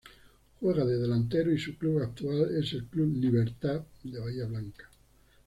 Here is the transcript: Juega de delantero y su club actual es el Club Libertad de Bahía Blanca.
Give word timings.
Juega 0.61 0.83
de 0.83 0.97
delantero 0.97 1.51
y 1.53 1.59
su 1.59 1.77
club 1.77 2.01
actual 2.01 2.55
es 2.57 2.73
el 2.73 2.85
Club 2.87 3.13
Libertad 3.21 3.83
de 4.03 4.19
Bahía 4.19 4.47
Blanca. 4.47 4.89